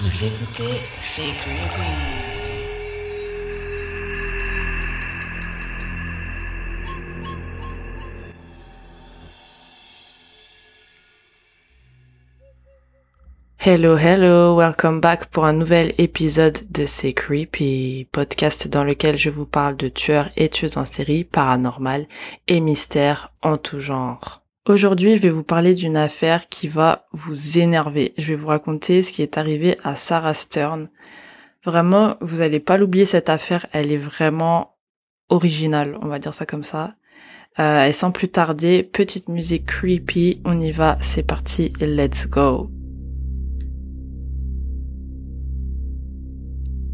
[0.00, 0.78] Vous écoutez.
[13.58, 19.30] Hello, hello, welcome back pour un nouvel épisode de C'est Creepy, podcast dans lequel je
[19.30, 22.06] vous parle de tueurs et tueuses en série, paranormal
[22.46, 24.42] et mystères en tout genre.
[24.68, 28.12] Aujourd'hui, je vais vous parler d'une affaire qui va vous énerver.
[28.18, 30.90] Je vais vous raconter ce qui est arrivé à Sarah Stern.
[31.64, 34.76] Vraiment, vous allez pas l'oublier cette affaire, elle est vraiment
[35.30, 36.96] originale, on va dire ça comme ça.
[37.58, 42.70] Euh, et sans plus tarder, petite musique creepy, on y va, c'est parti, let's go.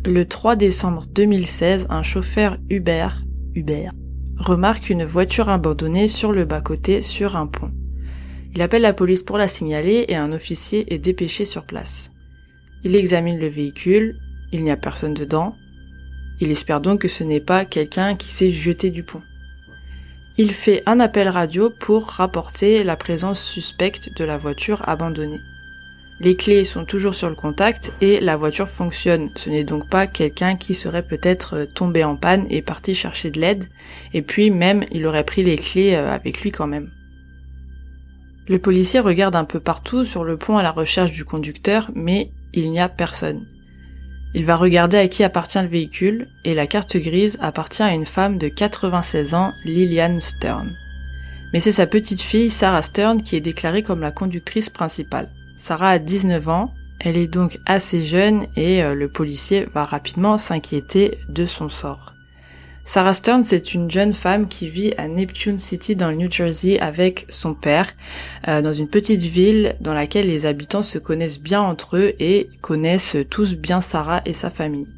[0.04, 3.08] Le 3 décembre 2016, un chauffeur Uber,
[3.56, 3.88] Uber,
[4.38, 7.70] remarque une voiture abandonnée sur le bas-côté sur un pont.
[8.54, 12.12] Il appelle la police pour la signaler et un officier est dépêché sur place.
[12.84, 14.18] Il examine le véhicule,
[14.52, 15.56] il n'y a personne dedans.
[16.40, 19.22] Il espère donc que ce n'est pas quelqu'un qui s'est jeté du pont.
[20.36, 25.40] Il fait un appel radio pour rapporter la présence suspecte de la voiture abandonnée.
[26.20, 29.30] Les clés sont toujours sur le contact et la voiture fonctionne.
[29.34, 33.30] Ce n'est donc pas quelqu'un qui serait peut-être euh, tombé en panne et parti chercher
[33.30, 33.64] de l'aide.
[34.12, 36.90] Et puis même, il aurait pris les clés euh, avec lui quand même.
[38.46, 42.30] Le policier regarde un peu partout sur le pont à la recherche du conducteur, mais
[42.52, 43.46] il n'y a personne.
[44.34, 48.06] Il va regarder à qui appartient le véhicule, et la carte grise appartient à une
[48.06, 50.76] femme de 96 ans, Lillian Stern.
[51.52, 55.30] Mais c'est sa petite fille, Sarah Stern, qui est déclarée comme la conductrice principale.
[55.56, 60.36] Sarah a 19 ans, elle est donc assez jeune et euh, le policier va rapidement
[60.36, 62.14] s'inquiéter de son sort.
[62.86, 66.78] Sarah Stern, c'est une jeune femme qui vit à Neptune City dans le New Jersey
[66.80, 67.94] avec son père,
[68.48, 72.50] euh, dans une petite ville dans laquelle les habitants se connaissent bien entre eux et
[72.60, 74.88] connaissent tous bien Sarah et sa famille.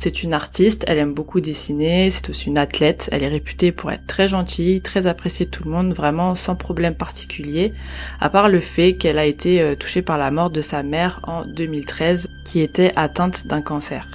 [0.00, 3.90] C'est une artiste, elle aime beaucoup dessiner, c'est aussi une athlète, elle est réputée pour
[3.90, 7.72] être très gentille, très appréciée de tout le monde, vraiment sans problème particulier,
[8.20, 11.18] à part le fait qu'elle a été euh, touchée par la mort de sa mère
[11.24, 14.06] en 2013, qui était atteinte d'un cancer.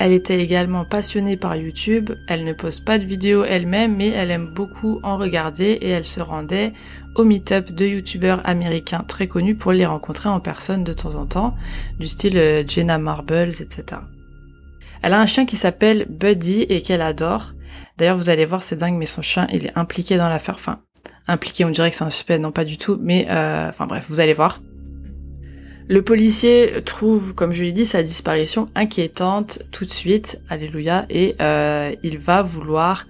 [0.00, 4.32] Elle était également passionnée par YouTube, elle ne poste pas de vidéos elle-même, mais elle
[4.32, 6.72] aime beaucoup en regarder et elle se rendait
[7.14, 11.26] au meet-up de youtubeurs américains très connus pour les rencontrer en personne de temps en
[11.26, 11.56] temps,
[12.00, 14.00] du style euh, Jenna Marbles, etc.
[15.06, 17.52] Elle a un chien qui s'appelle Buddy et qu'elle adore.
[17.96, 20.56] D'ailleurs, vous allez voir, c'est dingue, mais son chien, il est impliqué dans l'affaire.
[20.56, 20.80] Enfin,
[21.28, 24.06] impliqué, on dirait que c'est un suspect, non pas du tout, mais euh, enfin bref,
[24.08, 24.60] vous allez voir.
[25.86, 31.36] Le policier trouve, comme je l'ai dit, sa disparition inquiétante tout de suite, alléluia, et
[31.40, 33.06] euh, il va vouloir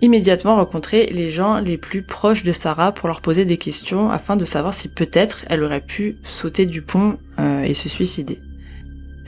[0.00, 4.36] immédiatement rencontrer les gens les plus proches de Sarah pour leur poser des questions afin
[4.36, 8.40] de savoir si peut-être elle aurait pu sauter du pont euh, et se suicider.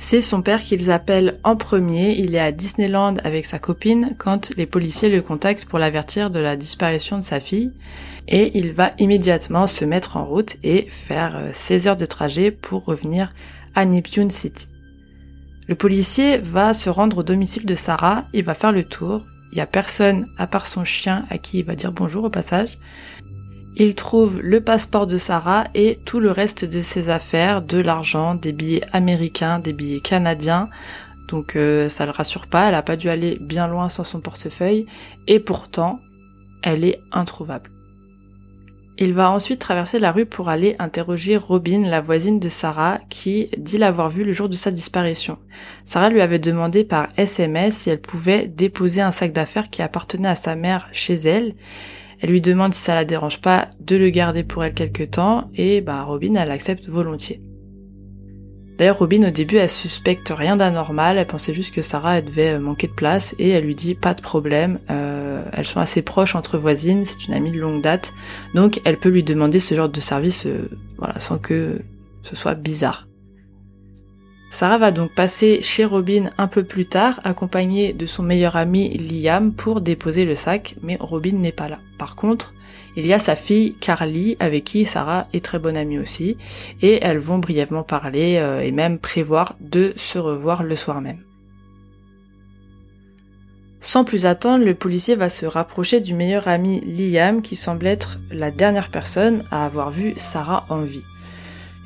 [0.03, 2.19] C'est son père qu'ils appellent en premier.
[2.19, 6.41] Il est à Disneyland avec sa copine quand les policiers le contactent pour l'avertir de
[6.41, 7.75] la disparition de sa fille.
[8.27, 12.51] Et il va immédiatement se mettre en route et faire 16 euh, heures de trajet
[12.51, 13.35] pour revenir
[13.75, 14.69] à Neptune City.
[15.69, 19.59] Le policier va se rendre au domicile de Sarah, il va faire le tour, il
[19.59, 22.79] y a personne à part son chien à qui il va dire bonjour au passage.
[23.77, 28.35] Il trouve le passeport de Sarah et tout le reste de ses affaires, de l'argent,
[28.35, 30.69] des billets américains, des billets canadiens.
[31.29, 34.21] Donc euh, ça le rassure pas, elle a pas dû aller bien loin sans son
[34.21, 34.87] portefeuille
[35.29, 36.01] et pourtant
[36.63, 37.71] elle est introuvable.
[39.03, 43.49] Il va ensuite traverser la rue pour aller interroger Robin, la voisine de Sarah, qui
[43.57, 45.39] dit l'avoir vue le jour de sa disparition.
[45.87, 50.29] Sarah lui avait demandé par SMS si elle pouvait déposer un sac d'affaires qui appartenait
[50.29, 51.55] à sa mère chez elle,
[52.21, 55.51] Elle lui demande si ça la dérange pas de le garder pour elle quelque temps
[55.55, 57.41] et bah Robin elle accepte volontiers.
[58.79, 62.59] D'ailleurs Robin au début elle suspecte rien d'anormal, elle pensait juste que Sarah elle devait
[62.59, 66.35] manquer de place et elle lui dit pas de problème, euh, elles sont assez proches
[66.35, 68.13] entre voisines, c'est une amie de longue date,
[68.55, 71.83] donc elle peut lui demander ce genre de service euh, voilà sans que
[72.23, 73.10] ce soit bizarre.
[74.53, 78.99] Sarah va donc passer chez Robin un peu plus tard, accompagnée de son meilleur ami
[78.99, 81.79] Liam pour déposer le sac, mais Robin n'est pas là.
[81.99, 82.53] Par contre,
[82.97, 86.37] il y a sa fille Carly, avec qui Sarah est très bonne amie aussi,
[86.83, 91.23] et elles vont brièvement parler euh, et même prévoir de se revoir le soir même.
[93.79, 98.19] Sans plus attendre, le policier va se rapprocher du meilleur ami Liam, qui semble être
[98.33, 101.05] la dernière personne à avoir vu Sarah en vie.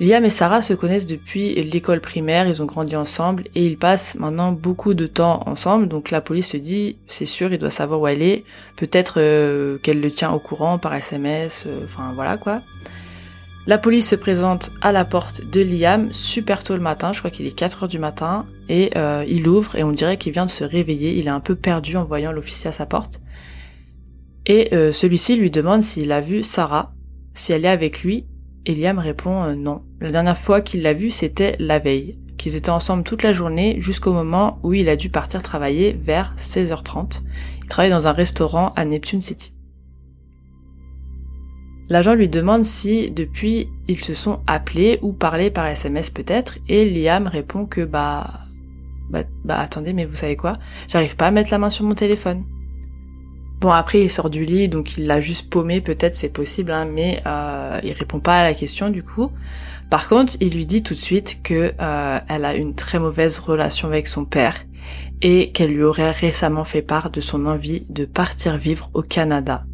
[0.01, 4.17] Liam et Sarah se connaissent depuis l'école primaire, ils ont grandi ensemble et ils passent
[4.17, 5.87] maintenant beaucoup de temps ensemble.
[5.87, 8.45] Donc la police se dit, c'est sûr, il doit savoir où elle est.
[8.75, 12.61] Peut-être euh, qu'elle le tient au courant par SMS, euh, enfin voilà quoi.
[13.69, 17.31] La police se présente à la porte de Liam super tôt le matin, je crois
[17.31, 20.45] qu'il est 4 heures du matin, et euh, il ouvre et on dirait qu'il vient
[20.45, 23.21] de se réveiller, il est un peu perdu en voyant l'officier à sa porte.
[24.47, 26.93] Et celui-ci lui demande s'il a vu Sarah,
[27.33, 28.27] si elle est avec lui,
[28.67, 29.83] et Liam répond non.
[30.01, 33.77] La dernière fois qu'il l'a vu, c'était la veille, qu'ils étaient ensemble toute la journée
[33.81, 37.23] jusqu'au moment où il a dû partir travailler vers 16h30.
[37.63, 39.55] Il travaille dans un restaurant à Neptune City.
[41.89, 46.91] L'agent lui demande si depuis ils se sont appelés ou parlé par SMS peut-être et
[46.91, 48.41] Liam répond que bah,
[49.11, 50.55] bah bah attendez mais vous savez quoi?
[50.89, 52.45] J'arrive pas à mettre la main sur mon téléphone.
[53.65, 56.85] Bon après il sort du lit donc il l'a juste paumé peut-être c'est possible hein,
[56.85, 59.31] mais euh, il répond pas à la question du coup.
[59.89, 63.39] Par contre, il lui dit tout de suite que euh, elle a une très mauvaise
[63.39, 64.55] relation avec son père
[65.23, 69.65] et qu'elle lui aurait récemment fait part de son envie de partir vivre au Canada.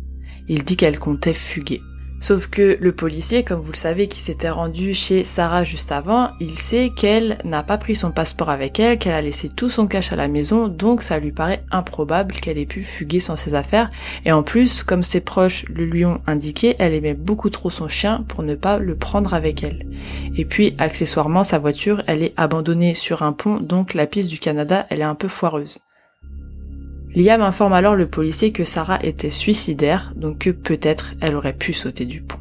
[0.46, 1.82] Il dit qu'elle comptait fuguer.
[2.20, 6.30] Sauf que le policier, comme vous le savez, qui s'était rendu chez Sarah juste avant,
[6.38, 9.86] il sait qu'elle n'a pas pris son passeport avec elle, qu'elle a laissé tout son
[9.86, 13.54] cash à la maison, donc ça lui paraît improbable qu'elle ait pu fuguer sans ses
[13.54, 13.88] affaires.
[14.26, 17.88] Et en plus, comme ses proches le lui ont indiqué, elle aimait beaucoup trop son
[17.88, 19.86] chien pour ne pas le prendre avec elle.
[20.36, 24.38] Et puis, accessoirement, sa voiture, elle est abandonnée sur un pont, donc la piste du
[24.38, 25.78] Canada, elle est un peu foireuse.
[27.14, 31.72] Liam informe alors le policier que Sarah était suicidaire, donc que peut-être elle aurait pu
[31.72, 32.38] sauter du pont.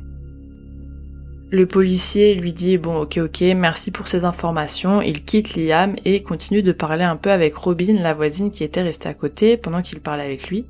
[1.52, 6.22] Le policier lui dit bon ok ok merci pour ces informations, il quitte Liam et
[6.22, 9.82] continue de parler un peu avec Robin, la voisine qui était restée à côté pendant
[9.82, 10.68] qu'il parlait avec lui.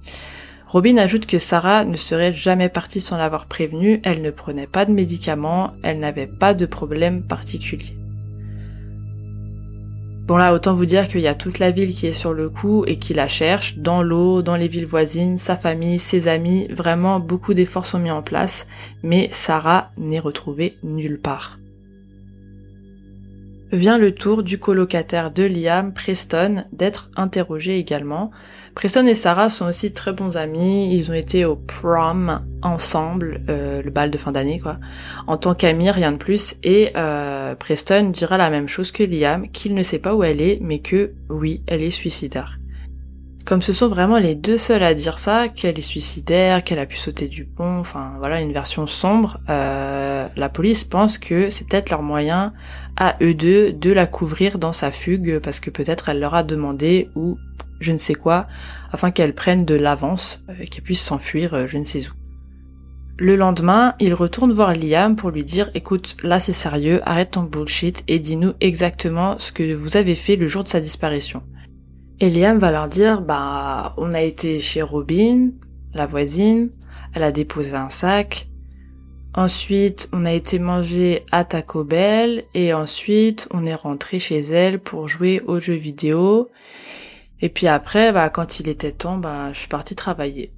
[0.68, 4.86] Robin ajoute que Sarah ne serait jamais partie sans l'avoir prévenu, elle ne prenait pas
[4.86, 7.99] de médicaments, elle n'avait pas de problème particulier.
[10.30, 12.50] Bon là, autant vous dire qu'il y a toute la ville qui est sur le
[12.50, 16.68] coup et qui la cherche, dans l'eau, dans les villes voisines, sa famille, ses amis,
[16.68, 18.68] vraiment beaucoup d'efforts sont mis en place,
[19.02, 21.58] mais Sarah n'est retrouvée nulle part.
[23.72, 28.32] Vient le tour du colocataire de Liam, Preston, d'être interrogé également.
[28.74, 33.84] Preston et Sarah sont aussi très bons amis, ils ont été au prom ensemble, euh,
[33.84, 34.80] le bal de fin d'année quoi,
[35.28, 39.48] en tant qu'amis, rien de plus, et euh, Preston dira la même chose que Liam,
[39.52, 42.58] qu'il ne sait pas où elle est, mais que oui, elle est suicidaire.
[43.50, 46.86] Comme ce sont vraiment les deux seuls à dire ça, qu'elle est suicidaire, qu'elle a
[46.86, 51.68] pu sauter du pont, enfin voilà une version sombre, euh, la police pense que c'est
[51.68, 52.54] peut-être leur moyen
[52.96, 56.44] à eux deux de la couvrir dans sa fugue parce que peut-être elle leur a
[56.44, 57.40] demandé ou
[57.80, 58.46] je ne sais quoi,
[58.92, 62.12] afin qu'elle prenne de l'avance, euh, qu'elle puisse s'enfuir euh, je ne sais où.
[63.18, 67.42] Le lendemain, il retourne voir Liam pour lui dire écoute, là c'est sérieux, arrête ton
[67.42, 71.42] bullshit et dis-nous exactement ce que vous avez fait le jour de sa disparition.
[72.22, 75.52] Et va leur dire bah on a été chez Robin,
[75.94, 76.72] la voisine,
[77.14, 78.48] elle a déposé un sac.
[79.36, 84.80] Ensuite, on a été manger à Taco Bell et ensuite on est rentré chez elle
[84.80, 86.50] pour jouer aux jeux vidéo
[87.42, 90.52] et puis après, bah, quand il était temps, bah, je suis partie travailler.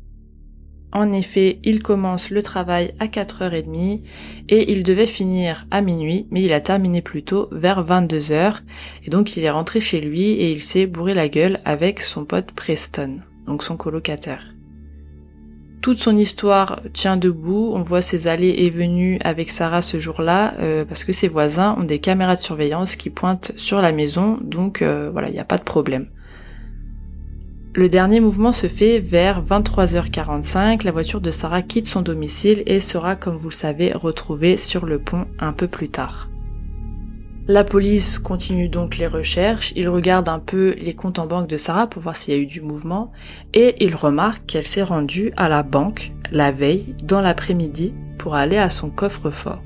[0.93, 4.01] En effet, il commence le travail à 4h30
[4.49, 8.55] et il devait finir à minuit, mais il a terminé plus tôt, vers 22h,
[9.05, 12.25] et donc il est rentré chez lui et il s'est bourré la gueule avec son
[12.25, 14.53] pote Preston, donc son colocataire.
[15.81, 20.53] Toute son histoire tient debout, on voit ses allées et venues avec Sarah ce jour-là,
[20.59, 24.37] euh, parce que ses voisins ont des caméras de surveillance qui pointent sur la maison,
[24.41, 26.07] donc euh, voilà, il n'y a pas de problème.
[27.73, 30.83] Le dernier mouvement se fait vers 23h45.
[30.83, 34.85] La voiture de Sarah quitte son domicile et sera, comme vous le savez, retrouvée sur
[34.85, 36.29] le pont un peu plus tard.
[37.47, 41.55] La police continue donc les recherches, il regarde un peu les comptes en banque de
[41.55, 43.11] Sarah pour voir s'il y a eu du mouvement,
[43.53, 48.57] et il remarque qu'elle s'est rendue à la banque la veille, dans l'après-midi, pour aller
[48.57, 49.63] à son coffre-fort.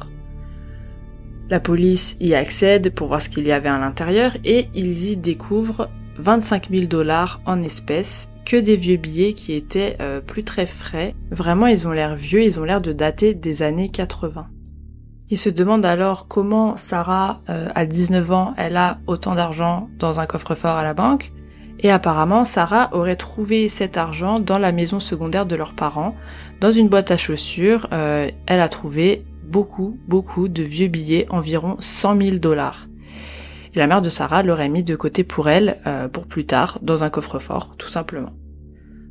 [1.50, 5.18] La police y accède pour voir ce qu'il y avait à l'intérieur et ils y
[5.18, 10.66] découvrent 25 000 dollars en espèces, que des vieux billets qui étaient euh, plus très
[10.66, 11.16] frais.
[11.32, 14.48] Vraiment, ils ont l'air vieux, ils ont l'air de dater des années 80.
[15.30, 20.20] Il se demande alors comment Sarah, euh, à 19 ans, elle a autant d'argent dans
[20.20, 21.32] un coffre-fort à la banque.
[21.80, 26.16] Et apparemment, Sarah aurait trouvé cet argent dans la maison secondaire de leurs parents,
[26.62, 27.88] dans une boîte à chaussures.
[27.92, 32.88] Euh, elle a trouvé beaucoup, beaucoup de vieux billets, environ 100 000 dollars.
[33.76, 36.80] Et la mère de Sarah l'aurait mis de côté pour elle, euh, pour plus tard,
[36.82, 38.32] dans un coffre-fort, tout simplement.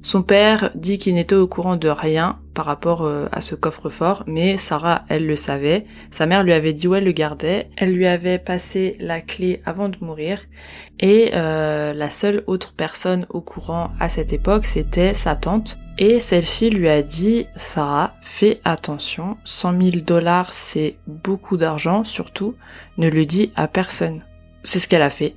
[0.00, 4.24] Son père dit qu'il n'était au courant de rien par rapport euh, à ce coffre-fort,
[4.26, 5.86] mais Sarah, elle le savait.
[6.10, 7.70] Sa mère lui avait dit où elle le gardait.
[7.76, 10.40] Elle lui avait passé la clé avant de mourir.
[11.00, 15.78] Et euh, la seule autre personne au courant à cette époque, c'était sa tante.
[15.96, 22.56] Et celle-ci lui a dit, Sarah, fais attention, 100 000 dollars c'est beaucoup d'argent, surtout,
[22.98, 24.22] ne le dis à personne.
[24.64, 25.36] C'est ce qu'elle a fait,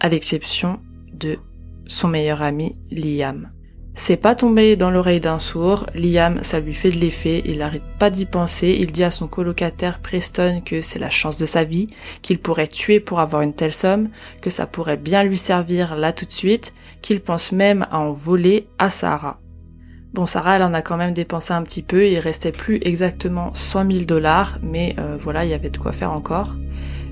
[0.00, 0.80] à l'exception
[1.12, 1.38] de
[1.86, 3.50] son meilleur ami Liam.
[3.96, 7.84] C'est pas tombé dans l'oreille d'un sourd, Liam, ça lui fait de l'effet, il n'arrête
[8.00, 11.62] pas d'y penser, il dit à son colocataire Preston que c'est la chance de sa
[11.62, 11.86] vie,
[12.20, 14.08] qu'il pourrait tuer pour avoir une telle somme,
[14.42, 18.10] que ça pourrait bien lui servir là tout de suite, qu'il pense même à en
[18.10, 19.38] voler à Sarah.
[20.12, 23.54] Bon, Sarah, elle en a quand même dépensé un petit peu, il restait plus exactement
[23.54, 26.56] 100 000 dollars, mais euh, voilà, il y avait de quoi faire encore.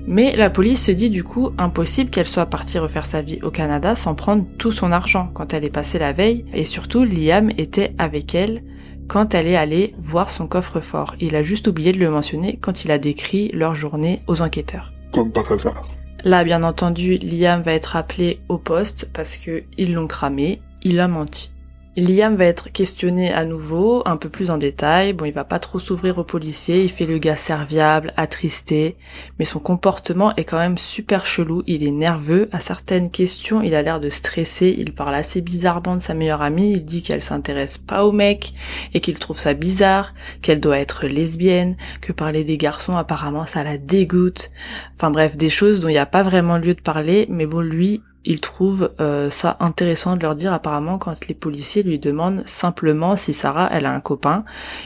[0.05, 3.51] Mais la police se dit du coup impossible qu'elle soit partie refaire sa vie au
[3.51, 7.51] Canada sans prendre tout son argent quand elle est passée la veille, et surtout Liam
[7.57, 8.63] était avec elle
[9.07, 11.15] quand elle est allée voir son coffre-fort.
[11.19, 14.93] Il a juste oublié de le mentionner quand il a décrit leur journée aux enquêteurs.
[15.13, 15.87] Comme par hasard.
[16.23, 20.99] Là, bien entendu, Liam va être appelé au poste parce que ils l'ont cramé, il
[20.99, 21.51] a menti.
[21.95, 25.13] Liam va être questionné à nouveau, un peu plus en détail.
[25.13, 28.97] Bon, il va pas trop s'ouvrir aux policiers, il fait le gars serviable, attristé,
[29.37, 32.49] mais son comportement est quand même super chelou, il est nerveux.
[32.51, 36.41] À certaines questions, il a l'air de stresser, il parle assez bizarrement de sa meilleure
[36.41, 38.55] amie, il dit qu'elle s'intéresse pas au mec
[38.95, 43.63] et qu'il trouve ça bizarre, qu'elle doit être lesbienne, que parler des garçons apparemment ça
[43.63, 44.49] la dégoûte.
[44.95, 47.61] Enfin bref, des choses dont il n'y a pas vraiment lieu de parler, mais bon,
[47.61, 52.43] lui, il trouve euh, ça intéressant de leur dire apparemment quand les policiers lui demandent
[52.47, 54.45] simplement si Sarah elle a un copain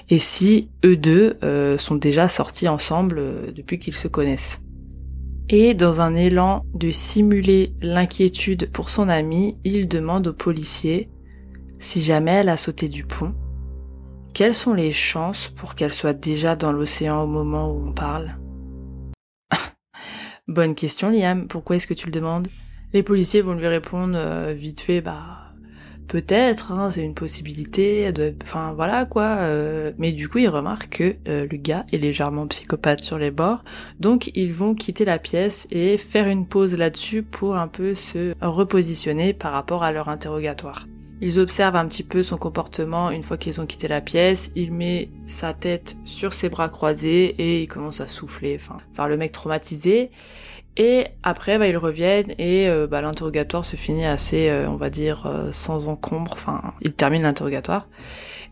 [0.10, 4.62] et si eux deux euh, sont déjà sortis ensemble euh, depuis qu'ils se connaissent.
[5.50, 11.10] Et dans un élan de simuler l'inquiétude pour son amie, il demande aux policiers
[11.80, 13.36] si jamais elle a sauté du pont,
[14.34, 18.36] quelles sont les chances pour qu'elle soit déjà dans l'océan au moment où on parle?
[20.48, 22.48] Bonne question Liam, pourquoi est-ce que tu le demandes?
[22.94, 25.48] Les policiers vont lui répondre euh, vite fait, bah
[26.08, 29.38] peut-être, hein, c'est une possibilité, enfin voilà quoi.
[29.40, 33.32] Euh, mais du coup, ils remarquent que euh, le gars est légèrement psychopathe sur les
[33.32, 33.64] bords,
[34.00, 38.34] donc ils vont quitter la pièce et faire une pause là-dessus pour un peu se
[38.42, 40.88] repositionner par rapport à leur interrogatoire.
[41.20, 44.52] Ils observent un petit peu son comportement une fois qu'ils ont quitté la pièce.
[44.56, 49.08] Il met sa tête sur ses bras croisés et il commence à souffler, enfin, faire
[49.08, 50.12] le mec traumatisé.
[50.80, 54.92] Et après, bah, ils reviennent et euh, bah, l'interrogatoire se finit assez, euh, on va
[54.92, 56.32] dire, euh, sans encombre.
[56.34, 57.90] Enfin, il termine l'interrogatoire.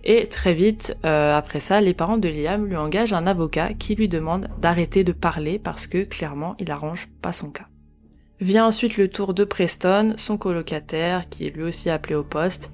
[0.04, 4.08] Et très vite, après ça, les parents de Liam lui engagent un avocat qui lui
[4.08, 7.66] demande d'arrêter de parler parce que clairement, il arrange pas son cas.
[8.40, 12.70] Vient ensuite le tour de Preston, son colocataire, qui est lui aussi appelé au poste.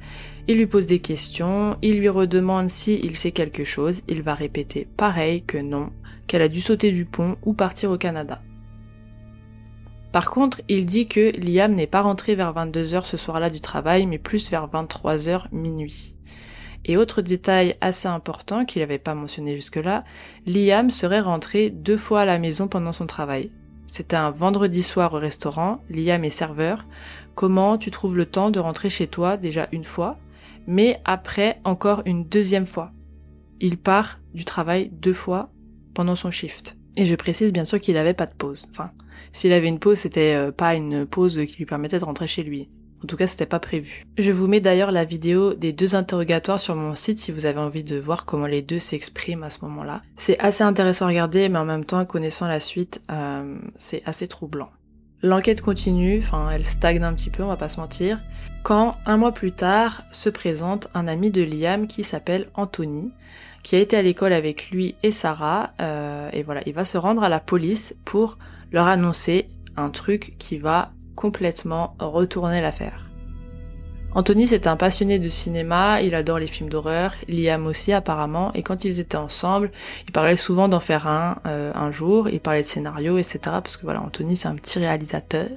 [0.49, 4.35] Il lui pose des questions, il lui redemande si il sait quelque chose, il va
[4.35, 5.89] répéter pareil que non,
[6.27, 8.41] qu'elle a dû sauter du pont ou partir au Canada.
[10.11, 14.05] Par contre, il dit que Liam n'est pas rentré vers 22h ce soir-là du travail,
[14.05, 16.15] mais plus vers 23h minuit.
[16.83, 20.03] Et autre détail assez important qu'il n'avait pas mentionné jusque-là,
[20.47, 23.51] Liam serait rentré deux fois à la maison pendant son travail.
[23.85, 26.85] C'était un vendredi soir au restaurant, Liam est serveur.
[27.35, 30.17] Comment tu trouves le temps de rentrer chez toi déjà une fois,
[30.67, 32.91] mais après encore une deuxième fois?
[33.59, 35.51] Il part du travail deux fois
[35.93, 36.77] pendant son shift.
[36.97, 38.67] Et je précise bien sûr qu'il n'avait pas de pause.
[38.69, 38.91] Enfin,
[39.31, 42.41] s'il avait une pause, c'était euh, pas une pause qui lui permettait de rentrer chez
[42.41, 42.69] lui.
[43.03, 44.05] En tout cas, c'était pas prévu.
[44.17, 47.59] Je vous mets d'ailleurs la vidéo des deux interrogatoires sur mon site si vous avez
[47.59, 50.03] envie de voir comment les deux s'expriment à ce moment-là.
[50.17, 54.27] C'est assez intéressant à regarder, mais en même temps, connaissant la suite, euh, c'est assez
[54.27, 54.69] troublant.
[55.23, 58.19] L'enquête continue, enfin elle stagne un petit peu, on va pas se mentir,
[58.63, 63.11] quand un mois plus tard se présente un ami de Liam qui s'appelle Anthony,
[63.63, 66.97] qui a été à l'école avec lui et Sarah, euh, et voilà, il va se
[66.97, 68.37] rendre à la police pour
[68.71, 73.11] leur annoncer un truc qui va complètement retourner l'affaire.
[74.13, 78.61] Anthony c'est un passionné de cinéma, il adore les films d'horreur, Liam aussi apparemment, et
[78.61, 79.71] quand ils étaient ensemble,
[80.05, 83.39] ils parlaient souvent d'en faire un euh, un jour, ils parlaient de scénario, etc.
[83.43, 85.49] Parce que voilà, Anthony c'est un petit réalisateur.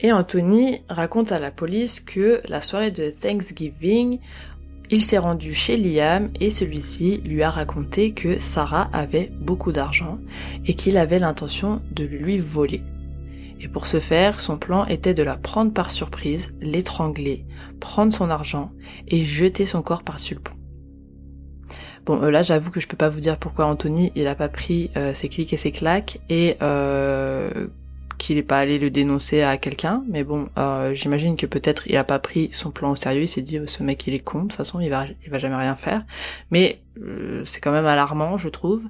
[0.00, 4.18] Et Anthony raconte à la police que la soirée de Thanksgiving,
[4.90, 10.18] il s'est rendu chez Liam et celui-ci lui a raconté que Sarah avait beaucoup d'argent
[10.66, 12.82] et qu'il avait l'intention de lui voler.
[13.60, 17.46] Et pour ce faire, son plan était de la prendre par surprise, l'étrangler,
[17.80, 18.72] prendre son argent
[19.06, 20.56] et jeter son corps par-dessus le pont.
[22.04, 24.48] Bon, euh, là, j'avoue que je peux pas vous dire pourquoi Anthony, il a pas
[24.48, 27.68] pris euh, ses clics et ses claques et euh,
[28.18, 30.04] qu'il est pas allé le dénoncer à quelqu'un.
[30.08, 30.48] Mais bon,
[30.92, 33.22] j'imagine que peut-être il a pas pris son plan au sérieux.
[33.22, 34.38] Il s'est dit, ce mec, il est con.
[34.38, 36.04] De toute façon, il va, il va jamais rien faire.
[36.50, 36.82] Mais
[37.44, 38.82] c'est quand même alarmant, je trouve.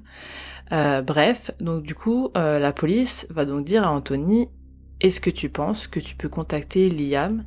[0.71, 4.49] bref, donc du coup, la police va donc dire à Anthony,
[5.03, 7.43] est-ce que tu penses que tu peux contacter Liam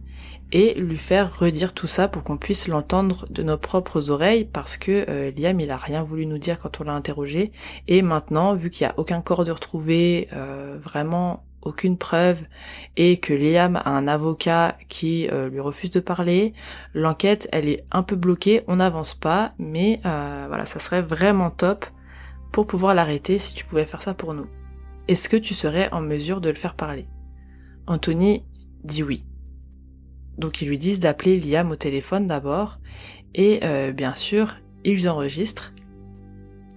[0.52, 4.44] et lui faire redire tout ça pour qu'on puisse l'entendre de nos propres oreilles?
[4.44, 7.52] Parce que euh, Liam il a rien voulu nous dire quand on l'a interrogé
[7.88, 12.40] et maintenant vu qu'il y a aucun corps de retrouvé, euh, vraiment aucune preuve
[12.96, 16.54] et que Liam a un avocat qui euh, lui refuse de parler,
[16.94, 21.86] l'enquête elle est un peu bloquée, on n'avance pas mais voilà ça serait vraiment top
[22.52, 24.46] pour pouvoir l'arrêter si tu pouvais faire ça pour nous.
[25.08, 27.06] Est-ce que tu serais en mesure de le faire parler?
[27.86, 28.44] Anthony
[28.82, 29.24] dit oui.
[30.38, 32.78] Donc ils lui disent d'appeler Liam au téléphone d'abord,
[33.34, 35.72] et euh, bien sûr, ils enregistrent.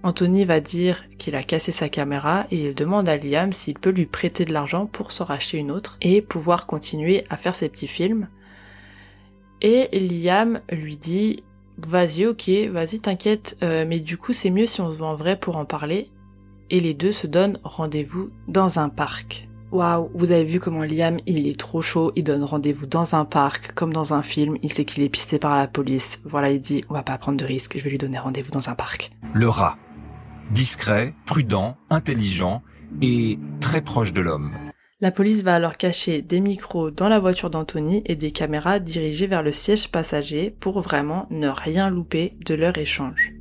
[0.02, 3.90] Anthony va dire qu'il a cassé sa caméra et il demande à Liam s'il peut
[3.90, 7.68] lui prêter de l'argent pour s'en racheter une autre et pouvoir continuer à faire ses
[7.68, 8.28] petits films.
[9.60, 11.44] Et Liam lui dit
[11.76, 15.16] Vas-y, ok, vas-y, t'inquiète, euh, mais du coup c'est mieux si on se voit en
[15.16, 16.10] vrai pour en parler.
[16.70, 19.48] Et les deux se donnent rendez-vous dans un parc.
[19.72, 23.24] Waouh, vous avez vu comment Liam, il est trop chaud, il donne rendez-vous dans un
[23.24, 26.20] parc, comme dans un film, il sait qu'il est pisté par la police.
[26.24, 28.68] Voilà, il dit, on va pas prendre de risques, je vais lui donner rendez-vous dans
[28.68, 29.12] un parc.
[29.32, 29.78] Le rat.
[30.50, 32.62] Discret, prudent, intelligent
[33.02, 34.50] et très proche de l'homme.
[35.00, 39.28] La police va alors cacher des micros dans la voiture d'Anthony et des caméras dirigées
[39.28, 43.32] vers le siège passager pour vraiment ne rien louper de leur échange.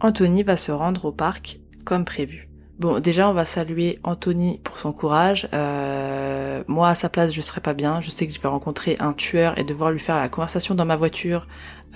[0.00, 2.50] Anthony va se rendre au parc comme prévu.
[2.80, 5.46] Bon, déjà, on va saluer Anthony pour son courage.
[5.52, 8.00] Euh, moi, à sa place, je serais pas bien.
[8.00, 10.86] Je sais que je vais rencontrer un tueur et devoir lui faire la conversation dans
[10.86, 11.46] ma voiture.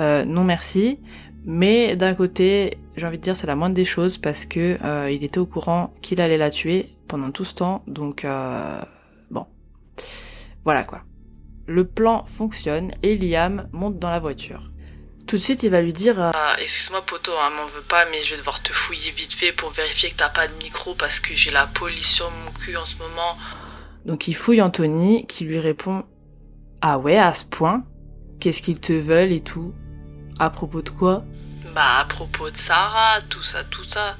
[0.00, 1.00] Euh, non, merci.
[1.44, 5.10] Mais d'un côté, j'ai envie de dire, c'est la moindre des choses parce que euh,
[5.10, 7.82] il était au courant qu'il allait la tuer pendant tout ce temps.
[7.86, 8.26] Donc,
[9.30, 9.46] bon,
[10.64, 11.02] voilà quoi.
[11.66, 14.70] Le plan fonctionne et Liam monte dans la voiture.
[15.26, 18.04] Tout de suite, il va lui dire euh, ah, Excuse-moi, poto, hein, m'en veux pas,
[18.10, 20.94] mais je vais devoir te fouiller vite fait pour vérifier que t'as pas de micro
[20.94, 23.36] parce que j'ai la police sur mon cul en ce moment.
[24.04, 26.04] Donc il fouille Anthony qui lui répond
[26.82, 27.84] Ah ouais, à ce point?
[28.38, 29.72] Qu'est-ce qu'ils te veulent et tout?
[30.38, 31.24] À propos de quoi?
[31.74, 34.16] Bah, à propos de Sarah, tout ça, tout ça.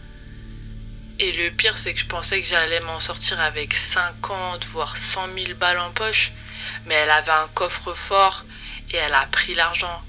[1.20, 5.32] Et le pire, c'est que je pensais que j'allais m'en sortir avec 50, voire 100
[5.32, 6.32] 000 balles en poche.
[6.86, 8.44] Mais elle avait un coffre fort
[8.90, 10.02] et elle a pris l'argent.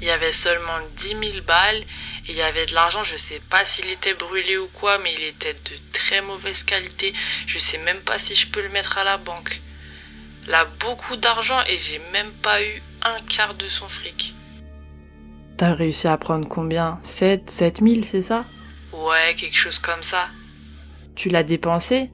[0.00, 1.82] Il y avait seulement 10 000 balles
[2.28, 3.02] et il y avait de l'argent.
[3.02, 7.12] Je sais pas s'il était brûlé ou quoi, mais il était de très mauvaise qualité.
[7.48, 9.60] Je sais même pas si je peux le mettre à la banque.
[10.46, 14.36] Elle a beaucoup d'argent et j'ai même pas eu un quart de son fric.
[15.62, 16.98] T'as réussi à prendre combien?
[17.02, 18.44] 7, 7 000, c'est ça?
[18.92, 20.28] Ouais, quelque chose comme ça.
[21.14, 22.10] Tu l'as dépensé?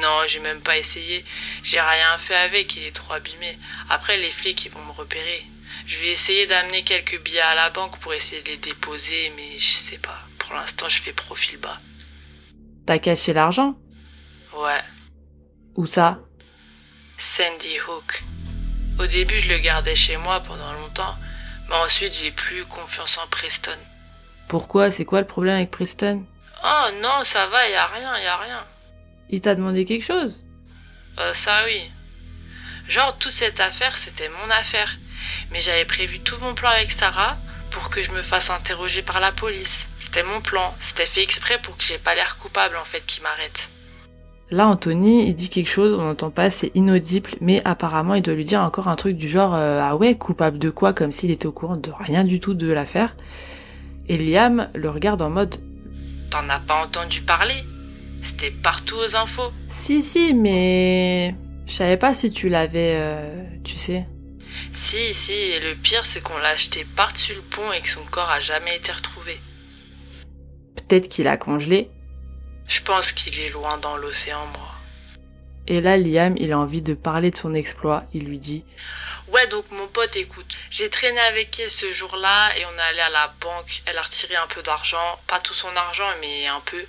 [0.00, 1.24] Non, j'ai même pas essayé.
[1.62, 3.56] J'ai rien fait avec, il est trop abîmé.
[3.88, 5.46] Après, les flics, ils vont me repérer.
[5.86, 9.56] Je vais essayer d'amener quelques billets à la banque pour essayer de les déposer, mais
[9.58, 10.18] je sais pas.
[10.40, 11.78] Pour l'instant, je fais profil bas.
[12.84, 13.76] T'as caché l'argent?
[14.58, 14.82] Ouais.
[15.76, 16.18] Où ça?
[17.16, 18.24] Sandy Hook.
[18.98, 21.14] Au début, je le gardais chez moi pendant longtemps,
[21.68, 23.78] mais ensuite, j'ai plus confiance en Preston.
[24.48, 24.90] Pourquoi?
[24.90, 26.24] C'est quoi le problème avec Preston?
[26.64, 28.66] Oh non, ça va, y a rien, y a rien.
[29.30, 30.44] Il t'a demandé quelque chose?
[31.18, 31.90] Euh, ça oui.
[32.88, 34.96] Genre, toute cette affaire, c'était mon affaire.
[35.50, 37.36] Mais j'avais prévu tout mon plan avec Sarah
[37.70, 39.86] pour que je me fasse interroger par la police.
[39.98, 40.74] C'était mon plan.
[40.78, 43.70] C'était fait exprès pour que j'ai pas l'air coupable en fait qui m'arrête.
[44.50, 48.34] Là, Anthony, il dit quelque chose, on n'entend pas, c'est inaudible, mais apparemment, il doit
[48.34, 51.32] lui dire encore un truc du genre euh, Ah ouais, coupable de quoi Comme s'il
[51.32, 53.16] était au courant de rien du tout de l'affaire.
[54.08, 55.56] Et Liam le regarde en mode
[56.30, 57.64] T'en as pas entendu parler
[58.22, 59.50] C'était partout aux infos.
[59.68, 61.34] Si, si, mais
[61.66, 64.06] Je savais pas si tu l'avais, euh, tu sais.
[64.72, 68.04] Si, si, et le pire, c'est qu'on l'a acheté par-dessus le pont et que son
[68.12, 69.40] corps a jamais été retrouvé.
[70.76, 71.90] Peut-être qu'il a congelé.
[72.68, 74.74] Je pense qu'il est loin dans l'océan, moi.
[75.68, 78.04] Et là, Liam, il a envie de parler de son exploit.
[78.12, 78.64] Il lui dit
[79.28, 83.00] Ouais, donc mon pote, écoute, j'ai traîné avec elle ce jour-là et on est allé
[83.00, 83.82] à la banque.
[83.86, 86.84] Elle a retiré un peu d'argent, pas tout son argent, mais un peu.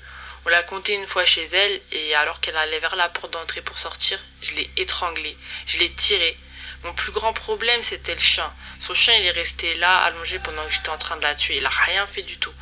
[0.46, 3.62] On l'a compté une fois chez elle et alors qu'elle allait vers la porte d'entrée
[3.62, 5.36] pour sortir, je l'ai étranglée,
[5.66, 6.38] je l'ai tirée.
[6.84, 8.54] Mon plus grand problème, c'était le chien.
[8.80, 11.58] Son chien, il est resté là, allongé pendant que j'étais en train de la tuer.
[11.58, 12.54] Il a rien fait du tout.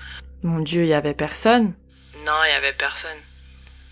[0.44, 1.76] Mon Dieu, il y avait personne.
[2.26, 3.18] Non, il y avait personne.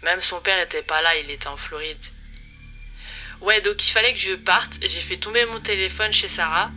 [0.04, 1.98] Même son père était pas là, il était en Floride.
[3.42, 4.78] Ouais, donc il fallait que je parte.
[4.82, 6.72] J'ai fait tomber mon téléphone chez Sarah.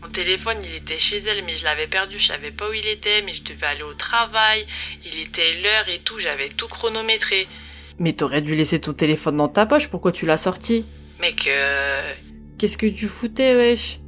[0.00, 2.18] Mon téléphone, il était chez elle, mais je l'avais perdu.
[2.18, 4.66] Je savais pas où il était, mais je devais aller au travail.
[5.04, 6.18] Il était l'heure et tout.
[6.18, 7.48] J'avais tout chronométré.
[7.98, 9.88] Mais t'aurais dû laisser ton téléphone dans ta poche.
[9.88, 10.84] Pourquoi tu l'as sorti?
[11.20, 12.12] Mec, euh,
[12.58, 13.98] Qu'est-ce que tu foutais, wesh?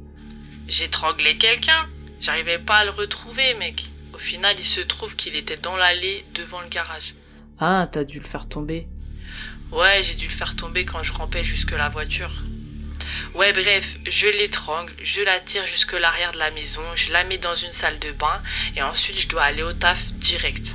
[0.67, 1.87] j'étranglais quelqu'un.
[2.19, 3.89] J'arrivais pas à le retrouver, mec.
[4.17, 7.13] Au final, il se trouve qu'il était dans l'allée devant le garage.
[7.59, 8.87] Ah, t'as dû le faire tomber.
[9.71, 12.31] Ouais, j'ai dû le faire tomber quand je rampais jusque la voiture.
[13.35, 17.37] Ouais, bref, je l'étrangle, je la tire jusque l'arrière de la maison, je la mets
[17.37, 18.41] dans une salle de bain
[18.75, 20.73] et ensuite je dois aller au taf direct.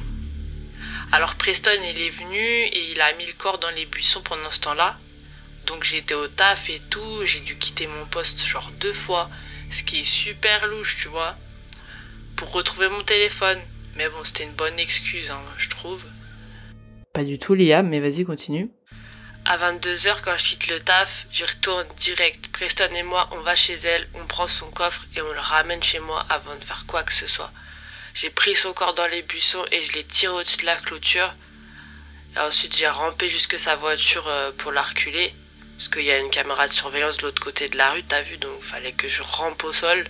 [1.10, 4.52] Alors Preston, il est venu et il a mis le corps dans les buissons pendant
[4.52, 5.00] ce temps-là.
[5.66, 9.28] Donc j'étais au taf et tout, j'ai dû quitter mon poste genre deux fois,
[9.68, 11.36] ce qui est super louche, tu vois,
[12.36, 13.60] pour retrouver mon téléphone.
[13.96, 16.02] Mais bon, c'était une bonne excuse, hein, je trouve.
[17.12, 18.70] Pas du tout, Liam, mais vas-y, continue.
[19.44, 22.48] À 22h, quand je quitte le taf, j'y retourne direct.
[22.52, 25.82] Preston et moi, on va chez elle, on prend son coffre et on le ramène
[25.82, 27.50] chez moi avant de faire quoi que ce soit.
[28.14, 31.34] J'ai pris son corps dans les buissons et je l'ai tiré au-dessus de la clôture.
[32.36, 35.34] Et ensuite, j'ai rampé jusque sa voiture euh, pour la reculer.
[35.76, 38.22] Parce qu'il y a une caméra de surveillance de l'autre côté de la rue, t'as
[38.22, 40.06] vu, donc il fallait que je rampe au sol.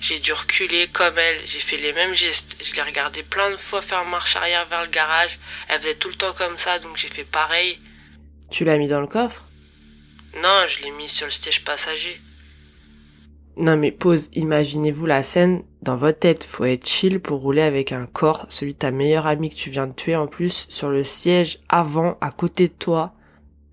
[0.00, 2.56] J'ai dû reculer comme elle, j'ai fait les mêmes gestes.
[2.64, 5.38] Je l'ai regardé plein de fois faire marche arrière vers le garage.
[5.68, 7.78] Elle faisait tout le temps comme ça, donc j'ai fait pareil.
[8.50, 9.44] Tu l'as mis dans le coffre?
[10.36, 12.18] Non, je l'ai mis sur le siège passager.
[13.56, 16.44] Non mais pause, imaginez-vous la scène dans votre tête.
[16.44, 19.68] Faut être chill pour rouler avec un corps, celui de ta meilleure amie que tu
[19.68, 23.12] viens de tuer en plus, sur le siège avant, à côté de toi.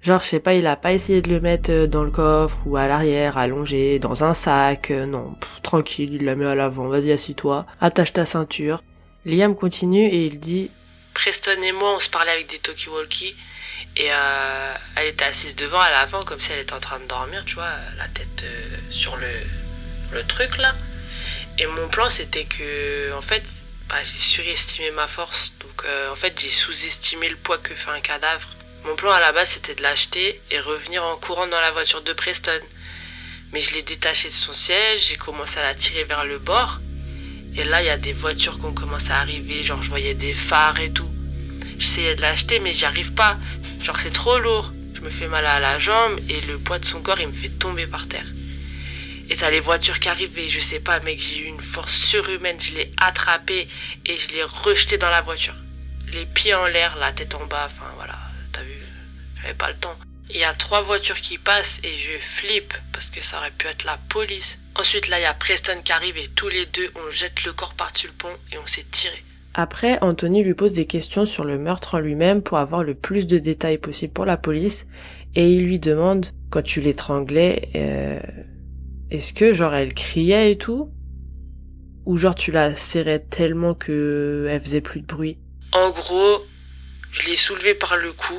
[0.01, 2.59] Genre, je sais pas, il a pas essayé de le mettre euh, dans le coffre
[2.65, 4.91] ou à l'arrière, allongé, dans un sac.
[4.91, 6.87] euh, non, tranquille, il la met à l'avant.
[6.87, 8.81] Vas-y, assis-toi, attache ta ceinture.
[9.25, 10.71] Liam continue et il dit
[11.13, 13.35] Preston et moi, on se parlait avec des talkie-walkie.
[13.95, 17.05] Et euh, elle était assise devant, à l'avant, comme si elle était en train de
[17.05, 18.45] dormir, tu vois, la tête
[18.91, 19.27] sur le,
[20.13, 20.75] le truc là.
[21.57, 23.43] Et mon plan, c'était que, en fait,
[23.89, 25.53] bah, j'ai surestimé ma force.
[25.59, 28.47] Donc, en fait, j'ai sous-estimé le poids que fait un cadavre.
[28.87, 32.01] Mon plan à la base, c'était de l'acheter et revenir en courant dans la voiture
[32.03, 32.61] de Preston.
[33.51, 36.79] Mais je l'ai détaché de son siège, j'ai commencé à la tirer vers le bord.
[37.57, 40.13] Et là, il y a des voitures qui ont commencé à arriver, genre je voyais
[40.13, 41.11] des phares et tout.
[41.77, 43.37] J'essayais de l'acheter, mais j'y arrive pas.
[43.81, 44.71] Genre c'est trop lourd.
[44.93, 47.33] Je me fais mal à la jambe et le poids de son corps, il me
[47.33, 48.27] fait tomber par terre.
[49.29, 51.93] Et t'as les voitures qui arrivent et je sais pas, mec, j'ai eu une force
[51.93, 52.61] surhumaine.
[52.61, 53.67] Je l'ai attrapé
[54.05, 55.55] et je l'ai rejeté dans la voiture.
[56.13, 58.16] Les pieds en l'air, la tête en bas, enfin voilà,
[59.41, 59.95] j'avais pas le temps.
[60.29, 63.67] Il y a trois voitures qui passent et je flippe parce que ça aurait pu
[63.67, 64.57] être la police.
[64.75, 67.53] Ensuite, là, il y a Preston qui arrive et tous les deux, on jette le
[67.53, 69.23] corps par-dessus le pont et on s'est tiré.
[69.53, 73.25] Après, Anthony lui pose des questions sur le meurtre en lui-même pour avoir le plus
[73.25, 74.85] de détails possible pour la police
[75.33, 78.19] et il lui demande quand tu l'étranglais euh,
[79.09, 80.91] est-ce que genre elle criait et tout?
[82.05, 85.39] Ou genre tu la serrais tellement que elle faisait plus de bruit?
[85.71, 86.45] En gros,
[87.11, 88.35] je l'ai soulevée par le cou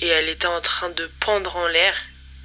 [0.00, 1.94] et elle était en train de pendre en l'air.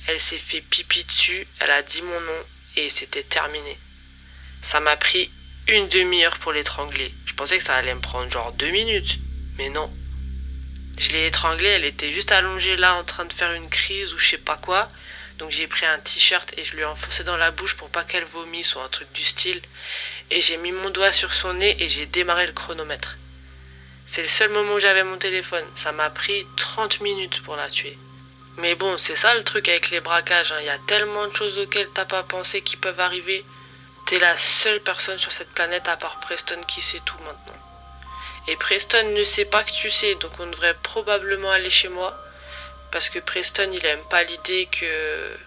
[0.07, 2.43] Elle s'est fait pipi dessus, elle a dit mon nom
[2.75, 3.79] et c'était terminé.
[4.61, 5.31] Ça m'a pris
[5.67, 7.13] une demi-heure pour l'étrangler.
[7.25, 9.17] Je pensais que ça allait me prendre genre deux minutes,
[9.57, 9.91] mais non.
[10.97, 14.19] Je l'ai étranglée, elle était juste allongée là en train de faire une crise ou
[14.19, 14.89] je sais pas quoi.
[15.37, 18.03] Donc j'ai pris un t-shirt et je lui ai enfoncé dans la bouche pour pas
[18.03, 19.61] qu'elle vomisse ou un truc du style.
[20.29, 23.17] Et j'ai mis mon doigt sur son nez et j'ai démarré le chronomètre.
[24.07, 25.65] C'est le seul moment où j'avais mon téléphone.
[25.75, 27.97] Ça m'a pris 30 minutes pour la tuer.
[28.57, 30.51] Mais bon, c'est ça le truc avec les braquages.
[30.51, 30.59] hein.
[30.61, 33.43] Il y a tellement de choses auxquelles t'as pas pensé qui peuvent arriver.
[34.05, 37.59] T'es la seule personne sur cette planète à part Preston qui sait tout maintenant.
[38.47, 42.15] Et Preston ne sait pas que tu sais, donc on devrait probablement aller chez moi.
[42.91, 45.37] Parce que Preston, il aime pas l'idée que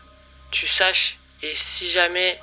[0.50, 1.16] tu saches.
[1.42, 2.40] Et si jamais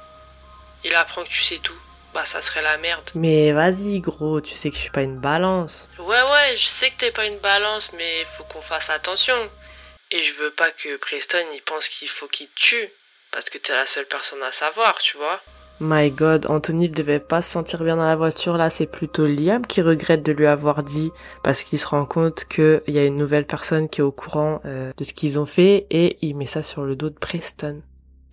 [0.85, 1.77] il apprend que tu sais tout,
[2.15, 3.11] bah ça serait la merde.
[3.13, 5.89] Mais vas-y gros, tu sais que je suis pas une balance.
[5.99, 9.35] Ouais, ouais, je sais que t'es pas une balance, mais faut qu'on fasse attention.
[10.11, 12.89] Et je veux pas que Preston il pense qu'il faut qu'il te tue.
[13.31, 15.41] Parce que t'es la seule personne à savoir, tu vois.
[15.81, 19.25] My God, Anthony ne devait pas se sentir bien dans la voiture là, c'est plutôt
[19.25, 21.11] Liam qui regrette de lui avoir dit
[21.43, 24.61] parce qu'il se rend compte qu'il y a une nouvelle personne qui est au courant
[24.63, 27.81] euh, de ce qu'ils ont fait et il met ça sur le dos de Preston.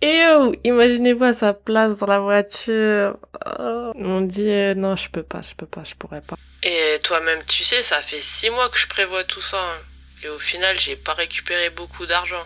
[0.05, 3.15] Et oh, imaginez-vous à sa place dans la voiture.
[3.57, 6.35] Oh, on dit euh, non, je peux pas, je peux pas, je pourrais pas.
[6.61, 9.57] Et toi-même, tu sais, ça fait six mois que je prévois tout ça.
[9.61, 9.79] hein.
[10.21, 12.45] Et au final, j'ai pas récupéré beaucoup d'argent.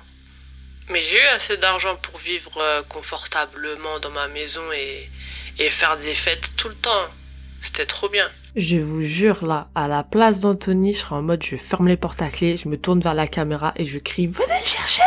[0.90, 5.10] Mais j'ai eu assez d'argent pour vivre euh, confortablement dans ma maison et,
[5.58, 7.08] et faire des fêtes tout le temps.
[7.60, 8.30] C'était trop bien.
[8.56, 11.98] Je vous jure là, à la place d'Anthony, je serai en mode je ferme les
[11.98, 15.02] portes à clé, je me tourne vers la caméra et je crie venez le chercher.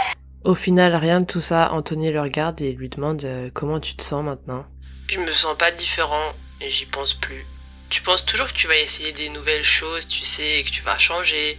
[0.44, 3.94] Au final, rien de tout ça, Anthony le regarde et lui demande euh, comment tu
[3.94, 4.64] te sens maintenant?
[5.08, 7.44] Je me sens pas différent et j'y pense plus.
[7.90, 10.82] Tu penses toujours que tu vas essayer des nouvelles choses, tu sais, et que tu
[10.82, 11.58] vas changer.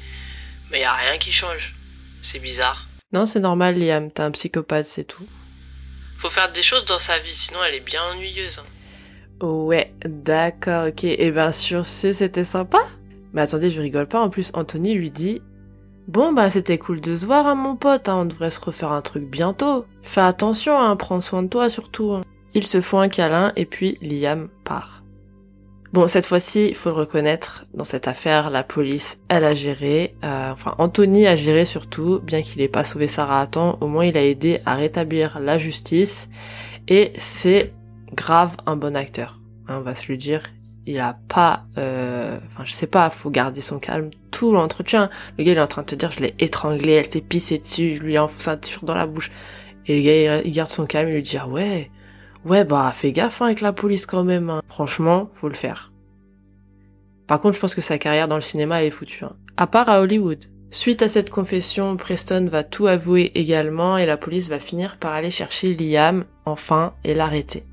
[0.72, 1.76] Mais y a rien qui change.
[2.24, 2.88] C'est bizarre.
[3.14, 5.28] Non, c'est normal Liam, t'es un psychopathe, c'est tout.
[6.18, 8.60] Faut faire des choses dans sa vie, sinon elle est bien ennuyeuse.
[8.60, 9.46] hein.
[9.46, 11.04] Ouais, d'accord, ok.
[11.04, 12.80] Et ben sur ce, c'était sympa.
[13.34, 14.22] Mais attendez, je rigole pas.
[14.22, 15.42] En plus, Anthony lui dit
[16.08, 18.10] Bon, bah c'était cool de se voir, hein, mon pote.
[18.10, 19.86] hein, on devrait se refaire un truc bientôt.
[20.02, 22.12] Fais attention, hein, prends soin de toi surtout.
[22.12, 22.22] hein.
[22.54, 25.04] Ils se font un câlin et puis Liam part.
[25.94, 30.16] Bon, cette fois-ci, il faut le reconnaître, dans cette affaire, la police, elle a géré.
[30.24, 33.88] euh, enfin, Anthony a géré surtout, bien qu'il ait pas sauvé Sarah à temps, au
[33.88, 36.30] moins il a aidé à rétablir la justice.
[36.88, 37.74] Et c'est
[38.14, 39.40] grave un bon acteur.
[39.68, 40.44] hein, on va se le dire.
[40.88, 45.10] Il a pas, euh, enfin je sais pas, faut garder son calme tout l'entretien.
[45.38, 47.60] Le gars il est en train de te dire je l'ai étranglé, elle s'est pissée
[47.60, 49.32] dessus, je lui ai enfoncé un t-shirt dans la bouche.
[49.86, 51.92] Et le gars il, garde son calme, il lui dit ah ouais,
[52.46, 54.50] ouais bah fais gaffe hein, avec la police quand même.
[54.50, 54.62] hein.
[54.68, 55.92] Franchement, faut le faire.
[57.28, 59.24] Par contre, je pense que sa carrière dans le cinéma elle est foutue.
[59.24, 59.36] hein.
[59.58, 60.46] À part à Hollywood.
[60.74, 65.12] Suite à cette confession, Preston va tout avouer également et la police va finir par
[65.12, 67.66] aller chercher Liam, enfin, et l'arrêter.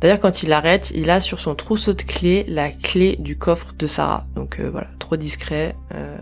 [0.00, 3.72] D'ailleurs, quand il l'arrête, il a sur son trousseau de clés la clé du coffre
[3.76, 4.26] de Sarah.
[4.36, 5.74] Donc euh, voilà, trop discret.
[5.94, 6.18] euh,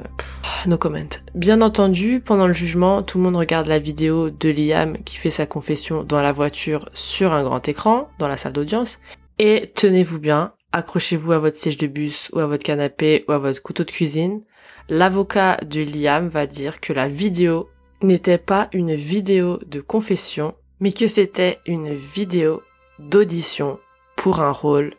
[0.66, 0.96] no comment.
[1.34, 5.30] Bien entendu, pendant le jugement, tout le monde regarde la vidéo de Liam qui fait
[5.30, 8.98] sa confession dans la voiture sur un grand écran, dans la salle d'audience.
[9.38, 13.38] Et tenez-vous bien, accrochez-vous à votre siège de bus ou à votre canapé ou à
[13.38, 14.40] votre couteau de cuisine.
[14.88, 17.68] L'avocat de Liam va dire que la vidéo
[18.02, 22.62] n'était pas une vidéo de confession, mais que c'était une vidéo
[22.98, 23.78] d'audition
[24.16, 24.94] pour un rôle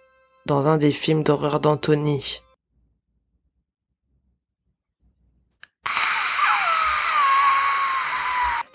[0.46, 2.42] dans un des films d'horreur d'Anthony.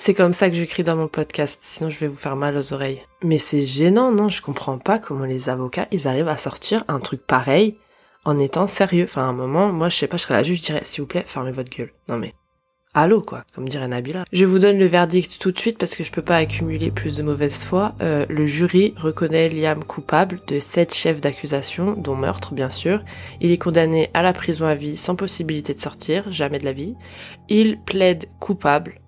[0.04, 2.56] C'est comme ça que je crie dans mon podcast, sinon je vais vous faire mal
[2.56, 3.00] aux oreilles.
[3.22, 4.28] Mais c'est gênant, non?
[4.28, 7.78] Je comprends pas comment les avocats, ils arrivent à sortir un truc pareil
[8.24, 9.04] en étant sérieux.
[9.04, 11.02] Enfin, à un moment, moi, je sais pas, je serais là juste, je dirais, s'il
[11.02, 11.92] vous plaît, fermez votre gueule.
[12.08, 12.34] Non mais,
[12.94, 14.24] allô, quoi, comme dirait Nabila.
[14.32, 17.16] Je vous donne le verdict tout de suite parce que je peux pas accumuler plus
[17.16, 17.94] de mauvaise foi.
[18.00, 23.02] Euh, le jury reconnaît Liam coupable de sept chefs d'accusation, dont meurtre, bien sûr.
[23.40, 26.72] Il est condamné à la prison à vie sans possibilité de sortir, jamais de la
[26.72, 26.94] vie.
[27.48, 29.00] Il plaide coupable,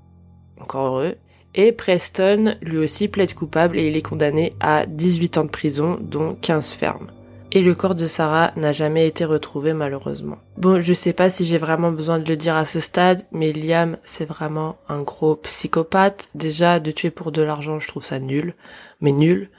[0.61, 1.15] encore heureux.
[1.55, 5.99] Et Preston, lui aussi, plaide coupable et il est condamné à 18 ans de prison,
[6.01, 7.07] dont 15 fermes.
[7.55, 10.39] Et le corps de Sarah n'a jamais été retrouvé malheureusement.
[10.57, 13.53] Bon, je sais pas si j'ai vraiment besoin de le dire à ce stade, mais
[13.53, 16.29] Liam, c'est vraiment un gros psychopathe.
[16.35, 18.55] Déjà, de tuer pour de l'argent, je trouve ça nul.
[19.01, 19.51] Mais nul.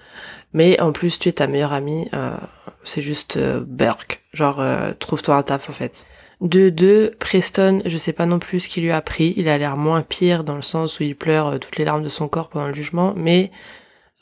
[0.52, 2.36] Mais en plus, tuer ta meilleure amie, euh,
[2.84, 4.22] c'est juste euh, Burke.
[4.34, 6.06] Genre, euh, trouve-toi un taf en fait.
[6.42, 9.34] De deux, Preston, je sais pas non plus ce qu'il lui a pris.
[9.38, 12.04] Il a l'air moins pire dans le sens où il pleure euh, toutes les larmes
[12.04, 13.52] de son corps pendant le jugement, mais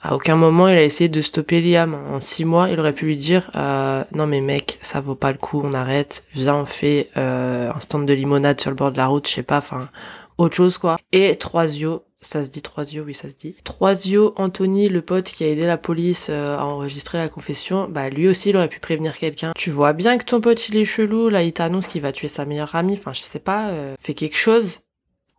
[0.04, 1.96] à aucun moment il a essayé de stopper Liam.
[2.12, 5.32] En six mois, il aurait pu lui dire euh, non mais mec, ça vaut pas
[5.32, 6.26] le coup, on arrête.
[6.34, 9.34] Viens, on fait euh, un stand de limonade sur le bord de la route, je
[9.34, 9.89] sais pas, enfin
[10.38, 10.98] autre chose quoi.
[11.13, 13.56] Et Troisio, ça se dit Troisio, oui ça se dit.
[13.63, 18.10] Troisio, Anthony, le pote qui a aidé la police euh, à enregistrer la confession, bah
[18.10, 19.54] lui aussi il aurait pu prévenir quelqu'un.
[19.56, 22.28] Tu vois bien que ton pote il est chelou, là il t'annonce qu'il va tuer
[22.28, 24.80] sa meilleure amie, enfin je sais pas, euh, fais quelque chose.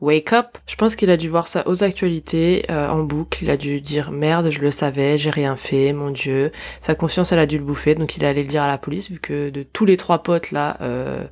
[0.00, 0.58] Wake up.
[0.66, 3.42] Je pense qu'il a dû voir ça aux actualités, euh, en boucle.
[3.42, 6.52] Il a dû dire merde, je le savais, j'ai rien fait, mon dieu.
[6.80, 8.78] Sa conscience, elle a dû le bouffer, donc il est allé le dire à la
[8.78, 11.24] police, vu que de tous les trois potes là, euh,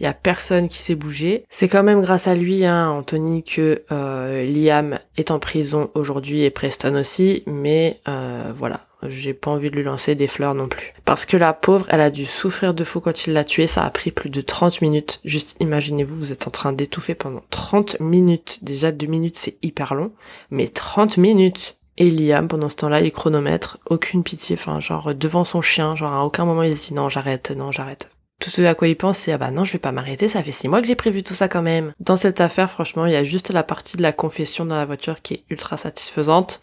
[0.00, 1.44] il y a personne qui s'est bougé.
[1.50, 6.42] C'est quand même grâce à lui, hein, Anthony, que euh, Liam est en prison aujourd'hui
[6.42, 8.87] et Preston aussi, mais euh, voilà.
[9.06, 10.92] J'ai pas envie de lui lancer des fleurs non plus.
[11.04, 13.66] Parce que la pauvre, elle a dû souffrir de fou quand il l'a tuée.
[13.66, 15.20] Ça a pris plus de 30 minutes.
[15.24, 18.58] Juste imaginez-vous, vous êtes en train d'étouffer pendant 30 minutes.
[18.62, 20.12] Déjà, 2 minutes, c'est hyper long.
[20.50, 25.44] Mais 30 minutes et Liam, pendant ce temps-là, il chronomètre, aucune pitié, enfin, genre, devant
[25.44, 28.08] son chien, genre, à aucun moment il se dit non, j'arrête, non, j'arrête.
[28.40, 30.44] Tout ce à quoi il pense, c'est ah bah non, je vais pas m'arrêter, ça
[30.44, 31.92] fait six mois que j'ai prévu tout ça quand même.
[31.98, 34.86] Dans cette affaire, franchement, il y a juste la partie de la confession dans la
[34.86, 36.62] voiture qui est ultra satisfaisante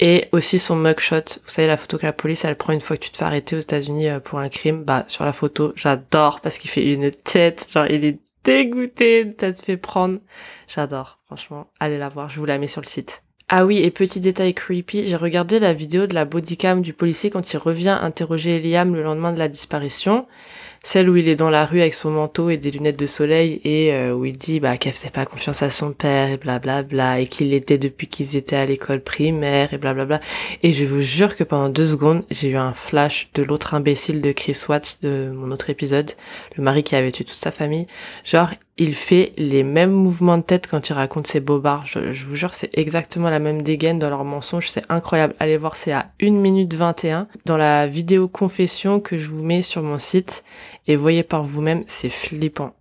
[0.00, 1.22] et aussi son mugshot.
[1.44, 3.24] Vous savez la photo que la police elle prend une fois que tu te fais
[3.24, 4.82] arrêter aux États-Unis euh, pour un crime.
[4.82, 9.30] Bah sur la photo, j'adore parce qu'il fait une tête, genre il est dégoûté de
[9.30, 10.18] t'être fait prendre.
[10.66, 11.68] J'adore, franchement.
[11.78, 13.22] Allez la voir, je vous la mets sur le site.
[13.48, 17.28] Ah oui, et petit détail creepy, j'ai regardé la vidéo de la bodycam du policier
[17.28, 20.26] quand il revient interroger Liam le lendemain de la disparition
[20.82, 23.60] celle où il est dans la rue avec son manteau et des lunettes de soleil
[23.64, 26.82] et euh, où il dit bah qu'elle faisait pas confiance à son père et blablabla
[26.82, 30.18] bla, bla, et qu'il l'était depuis qu'ils étaient à l'école primaire et blablabla.
[30.18, 30.20] Bla,
[30.62, 34.20] et je vous jure que pendant deux secondes, j'ai eu un flash de l'autre imbécile
[34.20, 36.10] de Chris Watts de mon autre épisode,
[36.56, 37.86] le mari qui avait tué toute sa famille.
[38.24, 41.84] Genre, il fait les mêmes mouvements de tête quand il raconte ses bobards.
[41.86, 44.70] Je, je vous jure, c'est exactement la même dégaine dans leurs mensonges.
[44.70, 45.34] C'est incroyable.
[45.38, 49.62] Allez voir, c'est à 1 minute 21 dans la vidéo confession que je vous mets
[49.62, 50.42] sur mon site.
[50.86, 52.74] Et voyez par vous-même, c'est flippant.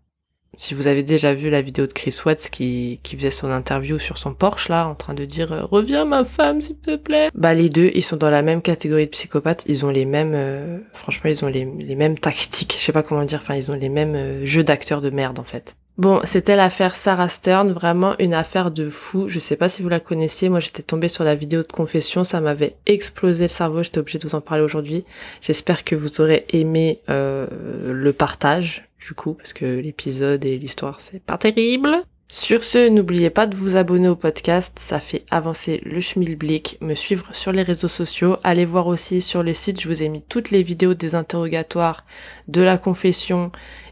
[0.58, 3.98] Si vous avez déjà vu la vidéo de Chris Watts qui, qui faisait son interview
[4.00, 7.30] sur son Porsche là, en train de dire euh, reviens ma femme s'il te plaît.
[7.34, 9.64] Bah les deux, ils sont dans la même catégorie de psychopathes.
[9.68, 12.76] Ils ont les mêmes, euh, franchement, ils ont les, les mêmes tactiques.
[12.78, 13.40] Je sais pas comment dire.
[13.42, 15.76] Enfin, ils ont les mêmes euh, jeux d'acteurs de merde en fait.
[15.98, 19.28] Bon, c'était l'affaire Sarah Stern, vraiment une affaire de fou.
[19.28, 22.24] Je sais pas si vous la connaissiez, moi j'étais tombée sur la vidéo de confession,
[22.24, 25.04] ça m'avait explosé le cerveau, j'étais obligée de vous en parler aujourd'hui.
[25.42, 27.46] J'espère que vous aurez aimé euh,
[27.92, 32.02] le partage, du coup, parce que l'épisode et l'histoire c'est pas terrible.
[32.34, 36.96] Sur ce, n'oubliez pas de vous abonner au podcast, ça fait avancer le schmilblick, me
[36.96, 40.22] suivre sur les réseaux sociaux, allez voir aussi sur le site, je vous ai mis
[40.22, 42.06] toutes les vidéos des interrogatoires,
[42.48, 43.52] de la confession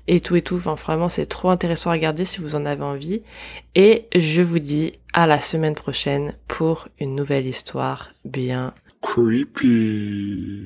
[0.09, 0.55] et tout et tout.
[0.55, 3.21] Enfin, vraiment, c'est trop intéressant à regarder si vous en avez envie.
[3.75, 10.65] Et je vous dis à la semaine prochaine pour une nouvelle histoire bien creepy.